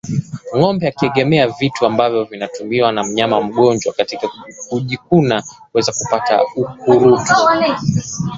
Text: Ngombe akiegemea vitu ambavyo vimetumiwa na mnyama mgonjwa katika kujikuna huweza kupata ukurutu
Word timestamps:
Ngombe 0.57 0.85
akiegemea 0.87 1.47
vitu 1.47 1.85
ambavyo 1.85 2.23
vimetumiwa 2.23 2.91
na 2.91 3.03
mnyama 3.03 3.41
mgonjwa 3.41 3.93
katika 3.93 4.27
kujikuna 4.69 5.43
huweza 5.71 5.91
kupata 5.97 6.43
ukurutu 6.55 7.33